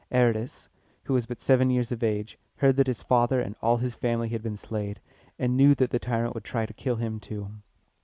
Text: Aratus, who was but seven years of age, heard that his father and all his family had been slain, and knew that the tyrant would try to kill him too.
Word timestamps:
Aratus, 0.11 0.67
who 1.03 1.13
was 1.13 1.27
but 1.27 1.39
seven 1.39 1.69
years 1.69 1.91
of 1.91 2.01
age, 2.01 2.39
heard 2.55 2.75
that 2.77 2.87
his 2.87 3.03
father 3.03 3.39
and 3.39 3.55
all 3.61 3.77
his 3.77 3.93
family 3.93 4.29
had 4.29 4.41
been 4.41 4.57
slain, 4.57 4.95
and 5.37 5.55
knew 5.55 5.75
that 5.75 5.91
the 5.91 5.99
tyrant 5.99 6.33
would 6.33 6.43
try 6.43 6.65
to 6.65 6.73
kill 6.73 6.95
him 6.95 7.19
too. 7.19 7.51